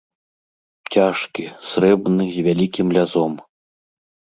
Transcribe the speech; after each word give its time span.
Цяжкі, 0.93 1.45
срэбны, 1.69 2.23
з 2.41 2.49
вялікім 2.51 2.87
лязом! 3.01 3.33